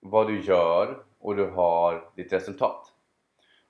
[0.00, 2.92] vad du gör och du har ditt resultat.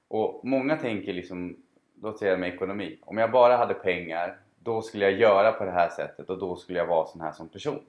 [0.09, 1.57] Och många tänker liksom,
[2.03, 2.99] låt säga med ekonomi.
[3.03, 6.57] Om jag bara hade pengar, då skulle jag göra på det här sättet och då
[6.57, 7.81] skulle jag vara sån här som person.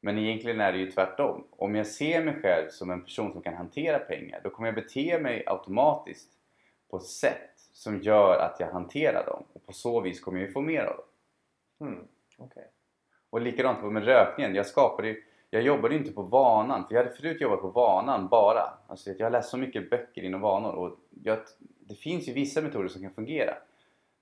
[0.00, 1.44] Men egentligen är det ju tvärtom.
[1.50, 4.74] Om jag ser mig själv som en person som kan hantera pengar, då kommer jag
[4.74, 6.30] bete mig automatiskt
[6.90, 9.44] på ett sätt som gör att jag hanterar dem.
[9.52, 11.06] Och på så vis kommer jag ju få mer av dem.
[11.88, 12.66] Mm, okej.
[13.30, 14.54] Och likadant med rökningen.
[14.54, 16.86] Jag skapade ju, jag jobbade ju inte på vanan.
[16.88, 18.78] För jag hade förut jobbat på vanan bara.
[18.86, 20.72] Alltså jag har läst så mycket böcker inom vanor.
[20.72, 21.38] Och jag,
[21.80, 23.54] det finns ju vissa metoder som kan fungera.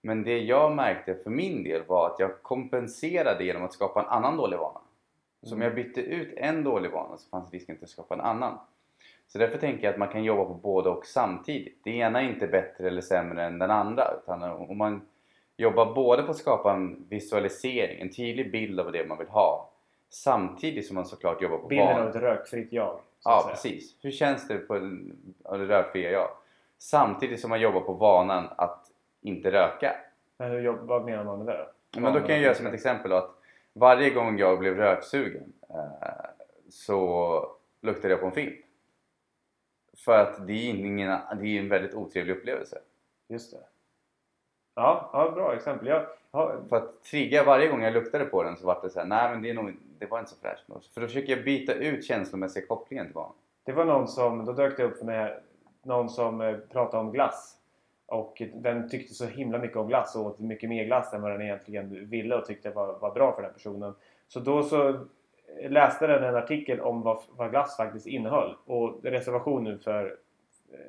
[0.03, 4.07] Men det jag märkte för min del var att jag kompenserade genom att skapa en
[4.07, 4.81] annan dålig vana.
[5.43, 8.27] Så om jag bytte ut en dålig vana så fanns risken att jag skapade en
[8.27, 8.59] annan.
[9.27, 11.79] Så därför tänker jag att man kan jobba på både och samtidigt.
[11.85, 14.05] Det ena är inte bättre eller sämre än den andra.
[14.23, 15.03] Utan om man
[15.57, 19.71] jobbar både på att skapa en visualisering, en tydlig bild av det man vill ha.
[20.09, 22.01] Samtidigt som man såklart jobbar på Bilden vanor.
[22.01, 23.01] av ett rökfritt jag.
[23.25, 23.97] Ja, precis.
[24.01, 26.29] Hur känns det på det rökfria jag?
[26.79, 28.92] Samtidigt som man jobbar på vanan att
[29.23, 29.97] inte röka.
[30.39, 31.67] Men hur, jobb- vad menar man med det?
[32.01, 33.31] Men då kan jag göra som ett exempel då att
[33.73, 35.77] varje gång jag blev röksugen eh,
[36.69, 38.55] så luktade jag på en fimp.
[40.05, 42.79] För att det är, ingen, det är en väldigt otrevlig upplevelse.
[43.29, 43.59] Just det.
[44.75, 45.89] Ja, ja bra exempel.
[45.89, 48.99] Jag, har, För att trigga varje gång jag luktade på den så var det så
[49.01, 50.65] här, nej men det, är nog, det var inte så fräscht.
[50.95, 53.33] För då försöker jag byta ut känslomässiga kopplingen till barn.
[53.65, 55.41] det var någon som, då dök det upp för mig här,
[55.83, 57.59] någon som eh, pratade om glass.
[58.07, 61.33] Och den tyckte så himla mycket om glass och åt mycket mer glass än vad
[61.33, 63.95] den egentligen ville och tyckte var, var bra för den personen.
[64.29, 65.07] Så då så
[65.69, 68.57] läste den en artikel om vad, vad glass faktiskt innehöll.
[68.67, 70.17] Och reservation nu för,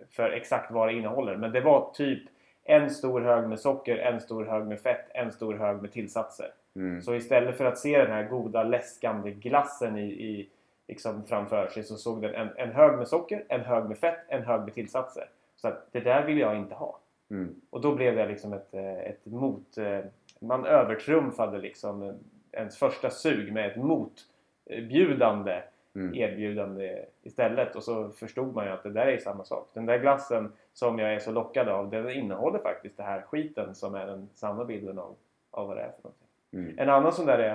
[0.10, 1.36] för exakt vad det innehåller.
[1.36, 2.23] Men det var typ
[2.63, 6.54] en stor hög med socker, en stor hög med fett, en stor hög med tillsatser.
[6.76, 7.02] Mm.
[7.02, 10.49] Så istället för att se den här goda läskande glassen i, i,
[10.88, 14.19] liksom framför sig så såg den en, en hög med socker, en hög med fett,
[14.28, 15.30] en hög med tillsatser.
[15.56, 16.99] Så att det där vill jag inte ha.
[17.34, 17.56] Mm.
[17.69, 19.78] Och då blev det liksom ett, eh, ett mot...
[19.78, 20.00] eh,
[20.39, 22.19] Man övertrumfade liksom
[22.52, 25.62] ens första sug med ett motbjudande
[25.96, 26.15] Mm.
[26.15, 27.76] erbjudande istället.
[27.76, 29.69] Och så förstod man ju att det där är samma sak.
[29.74, 33.76] Den där glassen som jag är så lockad av, den innehåller faktiskt det här skiten
[33.76, 35.15] som är den sanna bilden av,
[35.52, 36.28] av vad det är för någonting.
[36.54, 36.80] Mm.
[36.80, 37.52] En annan sån där är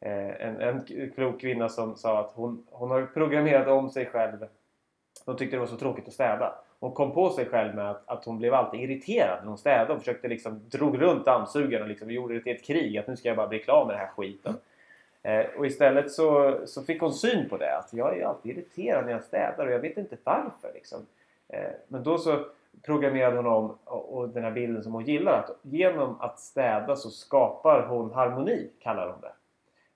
[0.00, 4.46] eh, en, en klok kvinna som sa att hon, hon har programmerat om sig själv.
[5.26, 6.54] Hon tyckte det var så tråkigt att städa.
[6.80, 9.92] Hon kom på sig själv med att, att hon blev alltid irriterad när hon städade
[9.92, 12.98] och försökte liksom drog runt dammsugaren och liksom gjorde det till ett krig.
[12.98, 14.54] Att nu ska jag bara bli klar med den här skiten.
[15.22, 17.76] Eh, och istället så, så fick hon syn på det.
[17.76, 20.70] Att jag är alltid irriterad när jag städar och jag vet inte varför.
[20.74, 21.06] Liksom.
[21.48, 22.44] Eh, men då så
[22.82, 25.32] programmerade hon om och, och den här bilden som hon gillar.
[25.38, 29.32] Att genom att städa så skapar hon harmoni, kallar hon det.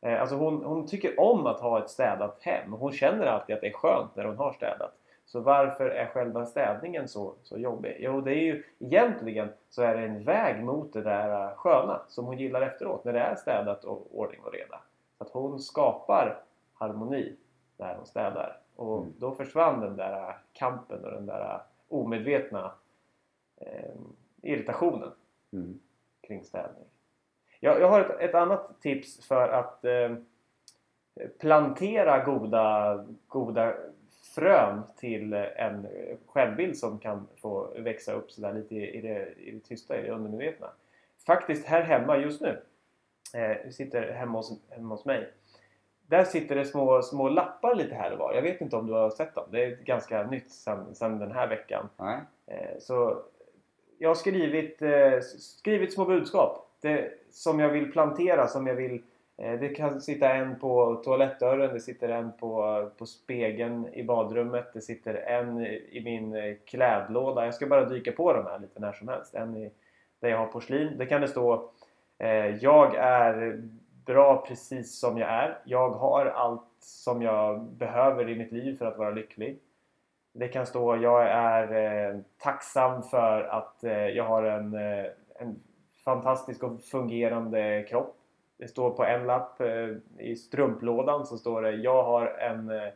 [0.08, 2.72] Eh, alltså hon, hon tycker om att ha ett städat hem.
[2.72, 4.94] Hon känner alltid att det är skönt när hon har städat.
[5.32, 7.96] Så varför är själva städningen så, så jobbig?
[8.00, 12.00] Jo, det är ju egentligen så är det en väg mot det där eh, sköna
[12.08, 14.80] som hon gillar efteråt när det är städat och ordning och reda.
[15.18, 16.42] Att hon skapar
[16.74, 17.36] harmoni
[17.76, 18.58] när hon städar.
[18.76, 19.12] Och Mm.
[19.18, 22.72] då försvann den där eh, kampen och den där eh, omedvetna
[23.56, 23.94] eh,
[24.42, 25.10] irritationen
[25.52, 25.80] Mm.
[26.20, 26.84] kring städning.
[27.60, 30.14] Jag, jag har ett, ett annat tips för att eh,
[31.38, 33.74] plantera goda, goda
[34.22, 35.86] frön till en
[36.26, 40.10] självbild som kan få växa upp sådär lite i, det, i det tysta, i det
[40.12, 40.66] undermedvetna.
[41.26, 42.60] Faktiskt här hemma just nu,
[43.34, 45.30] eh, sitter hemma hos, hemma hos mig.
[46.06, 48.34] Där sitter det små, små lappar lite här och var.
[48.34, 49.44] Jag vet inte om du har sett dem.
[49.50, 51.88] Det är ganska nytt sedan, sedan den här veckan.
[51.96, 52.20] Nej.
[52.46, 53.22] Eh, Så
[53.98, 59.02] jag har skrivit, eh, skrivit små budskap det, som jag vill plantera, som jag vill
[59.36, 64.72] Eh, det kan sitta en på toalettdörren, det sitter en på, på spegeln i badrummet,
[64.72, 67.44] det sitter en i min eh, klädlåda.
[67.44, 69.34] Jag ska bara dyka på de här lite när som helst.
[69.34, 69.70] En i,
[70.20, 70.98] där jag har porslin.
[70.98, 71.70] Det kan det stå
[72.18, 73.62] eh, Jag är
[74.06, 75.58] bra precis som jag är.
[75.64, 79.58] Jag har allt som jag behöver i mitt liv för att vara lycklig.
[80.32, 85.60] Det kan stå jag är eh, tacksam för att eh, jag har en, eh, en
[86.04, 88.16] fantastisk och fungerande kropp.
[88.62, 92.88] Det står på en lapp eh, i strumplådan så står det jag har en, eh,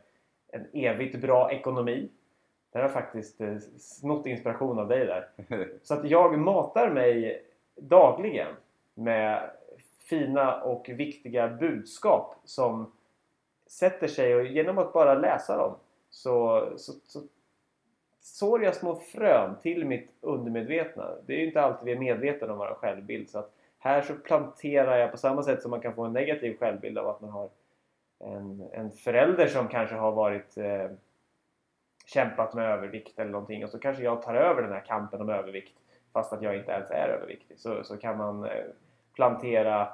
[0.49, 2.09] en evigt bra ekonomi.
[2.73, 5.29] Den har faktiskt eh, snott inspiration av dig där.
[5.83, 7.43] Så att jag matar mig
[7.77, 8.55] dagligen
[8.95, 9.51] med
[9.99, 12.93] fina och viktiga budskap som
[13.67, 15.75] sätter sig och genom att bara läsa dem
[16.11, 17.21] så, så, så
[18.21, 21.11] sår jag små frön till mitt undermedvetna.
[21.27, 23.31] Det är ju inte alltid vi är medvetna om vår självbild.
[23.31, 23.56] Så att
[23.87, 27.09] här så planterar jag på samma sätt som man kan få en negativ självbild av
[27.09, 27.51] att man har
[28.19, 30.91] en, en förälder som kanske har varit eh,
[32.07, 35.29] kämpat med övervikt eller någonting och så kanske jag tar över den här kampen om
[35.29, 35.79] övervikt
[36.13, 37.59] fast att jag inte ens är överviktig.
[37.59, 38.65] Så, så kan man eh,
[39.13, 39.93] plantera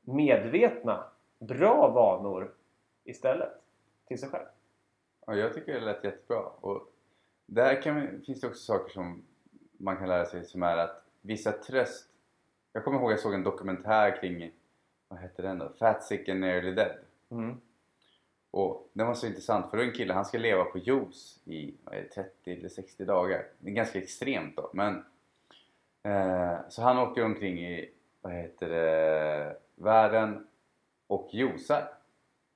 [0.00, 1.04] medvetna,
[1.38, 2.50] bra vanor
[3.04, 3.52] istället
[4.08, 4.46] till sig själv.
[5.26, 6.42] Ja, jag tycker det lät jättebra.
[6.60, 6.92] Och
[7.46, 9.22] där kan finns det också saker som
[9.76, 12.11] man kan lära sig som är att vissa tröst...
[12.72, 14.50] Jag kommer ihåg jag såg en dokumentär kring,
[15.08, 15.72] vad hette den då?
[15.78, 16.92] Fat, sick and nearly dead.
[17.30, 17.60] Mm.
[18.50, 21.40] Och den var så intressant för det är en kille, han ska leva på juice
[21.44, 23.46] i vad är det, 30 eller 60 dagar.
[23.58, 25.04] Det är ganska extremt då men
[26.02, 30.46] eh, Så han åker omkring i, vad heter det, världen
[31.06, 31.88] och juicar.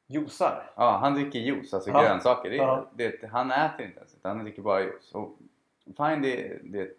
[0.06, 0.70] Juicar.
[0.76, 2.02] Ja, han dricker juice, alltså Ja.
[2.02, 2.50] grönsaker.
[2.50, 2.86] Det, är-
[3.20, 5.12] det, han äter inte ens, han dricker bara juice.
[5.14, 5.36] Och
[5.84, 6.90] fine, det, det,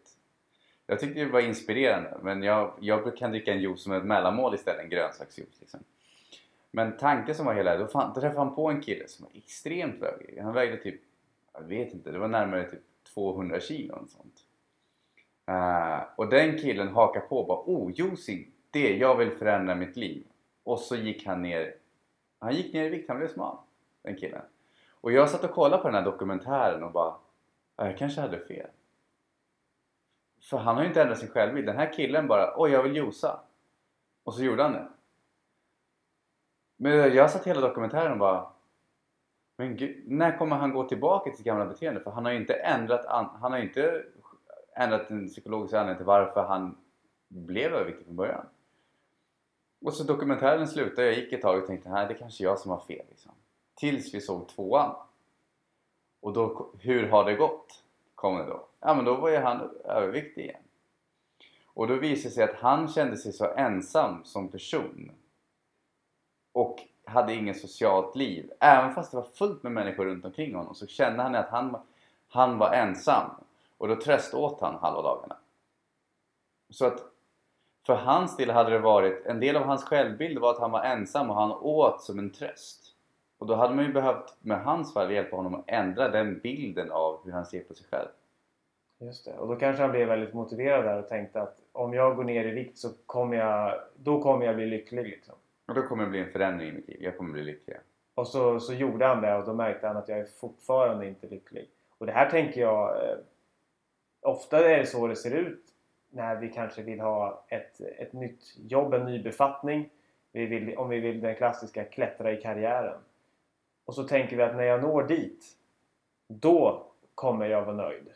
[0.88, 4.56] jag tyckte det var inspirerande, men jag, jag kan dricka en juice som ett mellanmål
[4.56, 5.60] istället, en grönsaksjuice.
[5.60, 5.80] Liksom.
[6.71, 9.38] Men tanken som var hela, då, fan, då träffade han på en kille som var
[9.38, 10.41] extremt överviktig.
[10.41, 11.02] Han vägde typ,
[11.54, 14.43] jag vet inte, det var närmare typ 200 kilo och sånt.
[15.52, 19.95] Uh, och den killen hakar på och bara oh, juicing, det, jag vill förändra mitt
[19.95, 20.23] liv.
[20.63, 21.73] Och så gick han ner
[22.39, 23.58] han gick ner i vikt, han blev smal.
[24.02, 24.41] Den killen.
[25.02, 27.15] Och jag satt och kollade på den här dokumentären och bara
[27.76, 28.67] Jag kanske hade fel.
[30.50, 31.68] För han har ju inte ändrat sin självbild.
[31.68, 33.40] Den här killen bara oj jag vill josa.
[34.24, 34.88] Och så gjorde han det.
[36.78, 38.52] Men jag satt hela dokumentären och bara
[39.58, 42.00] men gud, när kommer han gå tillbaka till sitt gamla beteende?
[42.00, 44.04] För han har ju inte ändrat, han har ju inte
[44.76, 46.78] ändrat den psykologiska anledningen till varför han
[47.28, 48.46] blev överviktig från början.
[49.82, 52.60] Och så dokumentären slutade, jag gick ett tag och tänkte nej det är kanske jag
[52.60, 53.32] som har fel liksom.
[53.76, 54.96] Tills vi såg tvåan.
[56.20, 57.84] Och då, hur har det gått?
[58.16, 58.68] Kom det då.
[58.88, 60.63] Ja men då var ju han överviktig igen.
[61.65, 65.12] Och då visade det sig att han kände sig så ensam som person.
[66.52, 68.52] Och hade inget socialt liv.
[68.60, 71.78] Även fast det var fullt med människor runt omkring honom så kände han att han,
[72.28, 73.30] han var ensam.
[73.78, 75.38] Och då tröst åt han halva dagarna.
[76.69, 77.00] Så att
[77.86, 80.84] för hans del hade det varit, en del av hans självbild var att han var
[80.84, 82.95] ensam och han åt som en tröst.
[83.38, 86.91] Och då hade man ju behövt med hans fall hjälpa honom att ändra den bilden
[86.91, 88.10] av hur han ser på sig själv.
[89.00, 89.38] Just det.
[89.38, 92.46] Och då kanske han blev väldigt motiverad där och tänkte att om jag går ner
[92.46, 95.36] i vikt så kommer jag, då kommer jag bli lycklig liksom.
[95.68, 96.98] Och då kommer det bli en förändring i mitt liv.
[97.02, 97.78] Jag kommer bli lycklig.
[98.16, 101.28] Och så, så gjorde han det och då märkte han att jag är fortfarande inte
[101.28, 101.70] lycklig.
[101.98, 103.04] Och det här tänker jag...
[103.04, 103.18] Eh,
[104.22, 105.64] ofta är det så det ser ut
[106.10, 109.90] när vi kanske vill ha ett, ett nytt jobb, en ny befattning.
[110.32, 113.00] Vi vill, om vi vill den klassiska klättra i karriären.
[113.86, 115.46] Och så tänker vi att när jag når dit,
[116.28, 118.10] då kommer jag vara nöjd.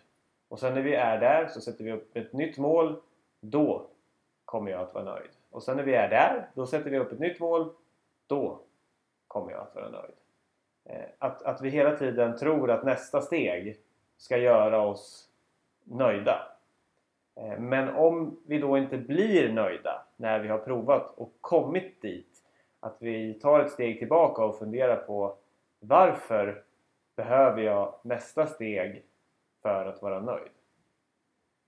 [0.51, 3.01] Och sen när vi är där så sätter vi upp ett nytt mål.
[3.39, 3.87] Då
[4.45, 5.29] kommer jag att vara nöjd.
[5.49, 7.69] Och sen när vi är där, då sätter vi upp ett nytt mål.
[8.27, 8.59] Då
[9.27, 10.13] kommer jag att vara nöjd.
[10.85, 13.77] Eh, att, att vi hela tiden tror att nästa steg
[14.17, 15.29] ska göra oss
[15.83, 16.47] nöjda.
[17.35, 22.43] Eh, men om vi då inte blir nöjda när vi har provat och kommit dit
[22.79, 25.35] att vi tar ett steg tillbaka och funderar på
[25.79, 26.63] varför
[27.15, 29.05] behöver jag nästa steg
[29.61, 30.51] för att vara nöjd?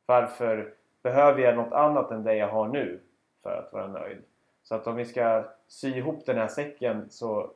[0.06, 3.00] Varför behöver jag något annat än det jag har nu
[3.44, 4.24] för att vara nöjd?
[4.64, 7.52] Så att om vi ska sy ihop den här säcken så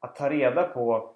[0.00, 1.10] att ta reda på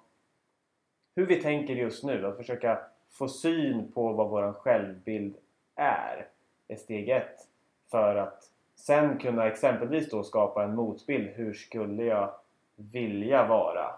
[1.16, 5.37] hur vi tänker just nu, att försöka få syn på vad vår självbild
[5.75, 6.29] är,
[6.69, 7.49] är steg ett.
[7.90, 11.29] För att sen kunna exempelvis då skapa en motbild.
[11.29, 12.35] Hur skulle jag
[12.77, 13.95] vilja vara?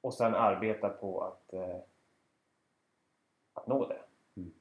[0.00, 1.78] Och sen arbeta på att, eh,
[3.58, 4.00] att nå det.
[4.36, 4.52] Mm.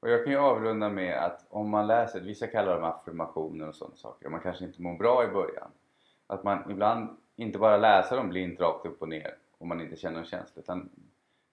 [0.00, 3.74] Och jag kan ju avrunda med att om man läser, vissa kallar dem affirmationer och
[3.74, 5.70] sådana saker, och man kanske inte mår bra i början.
[6.26, 9.96] Att man ibland inte bara läser dem blint rakt upp och ner om man inte
[9.96, 10.90] känner någon känsla utan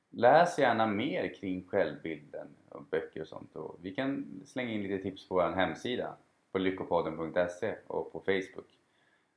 [0.10, 3.56] läs gärna mer kring självbilden och böcker och sånt.
[3.56, 6.16] Och vi kan slänga in lite tips på vår hemsida
[6.52, 8.78] på lyckopodden.se och på Facebook.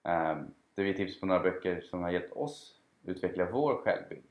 [0.03, 4.27] Um, där vi tips på några böcker som har hjälpt oss utveckla vår självbild.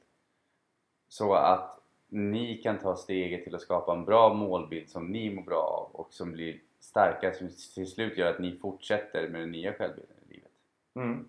[1.08, 5.44] Så att ni kan ta steget till att skapa en bra målbild som ni mår
[5.44, 9.52] bra av och som blir starkare som till slut gör att ni fortsätter med den
[9.52, 10.52] nya självbilden i livet.
[10.96, 11.28] Mm.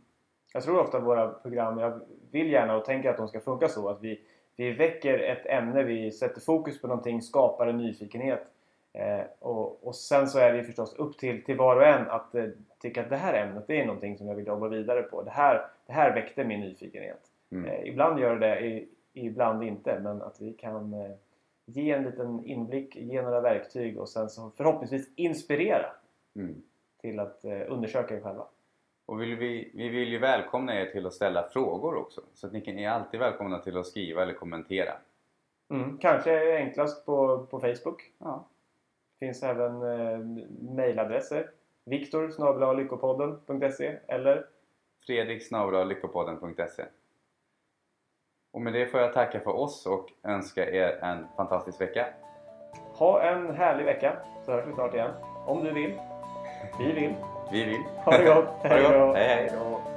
[0.55, 3.89] Jag tror ofta våra program, jag vill gärna och tänker att de ska funka så
[3.89, 4.21] att vi,
[4.57, 8.47] vi väcker ett ämne, vi sätter fokus på någonting, skapar en nyfikenhet.
[8.93, 12.35] Eh, och, och sen så är det förstås upp till, till var och en att
[12.35, 12.45] eh,
[12.79, 15.23] tycka att det här ämnet det är någonting som jag vill jobba vidare på.
[15.23, 17.21] Det här, det här väckte min nyfikenhet.
[17.53, 17.71] Mm.
[17.71, 18.85] Eh, ibland gör det det,
[19.17, 20.01] ibland inte.
[20.01, 21.17] Men att vi kan eh,
[21.67, 25.87] ge en liten inblick, ge några verktyg och sen så förhoppningsvis inspirera
[26.35, 26.63] mm.
[27.01, 28.47] till att eh, undersöka er själva.
[29.07, 32.21] Och vill vi, vi vill ju välkomna er till att ställa frågor också.
[32.35, 34.93] Så att ni, kan, är alltid välkomna till att skriva eller kommentera.
[35.71, 38.13] Mm, kanske enklast på, på Facebook.
[38.19, 38.47] Ja.
[39.19, 40.19] Det finns även eh,
[40.75, 41.51] mejladresser.
[41.85, 44.47] Viktor lyckopodden.se eller
[45.07, 45.43] Fredrik
[45.89, 46.85] lyckopodden.se
[48.57, 52.07] Och med det får jag tacka för oss och önska er en fantastisk vecka.
[52.95, 55.11] Ha en härlig vecka så hörs vi snart igen.
[55.47, 56.01] Om du vill.
[56.79, 57.15] Vi vill.
[57.53, 57.83] Vi vill.
[58.05, 58.49] Ha det gott.
[58.63, 59.17] det gott.
[59.17, 59.96] Hej hej.